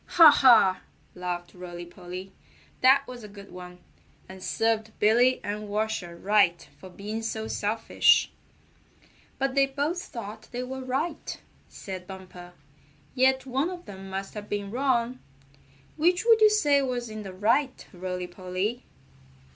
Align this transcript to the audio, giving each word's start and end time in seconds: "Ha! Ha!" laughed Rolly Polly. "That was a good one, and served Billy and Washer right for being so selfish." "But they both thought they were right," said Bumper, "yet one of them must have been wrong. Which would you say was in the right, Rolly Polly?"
"Ha! 0.17 0.31
Ha!" 0.31 0.81
laughed 1.13 1.53
Rolly 1.53 1.85
Polly. 1.85 2.31
"That 2.81 3.03
was 3.07 3.23
a 3.23 3.27
good 3.27 3.51
one, 3.51 3.77
and 4.27 4.41
served 4.41 4.97
Billy 4.97 5.39
and 5.43 5.67
Washer 5.69 6.15
right 6.15 6.67
for 6.79 6.89
being 6.89 7.21
so 7.21 7.47
selfish." 7.47 8.31
"But 9.37 9.53
they 9.53 9.67
both 9.67 10.01
thought 10.01 10.47
they 10.51 10.63
were 10.63 10.83
right," 10.83 11.39
said 11.69 12.07
Bumper, 12.07 12.53
"yet 13.13 13.45
one 13.45 13.69
of 13.69 13.85
them 13.85 14.09
must 14.09 14.33
have 14.33 14.49
been 14.49 14.71
wrong. 14.71 15.19
Which 15.97 16.25
would 16.25 16.41
you 16.41 16.49
say 16.49 16.81
was 16.81 17.07
in 17.07 17.21
the 17.21 17.31
right, 17.31 17.85
Rolly 17.93 18.25
Polly?" 18.25 18.87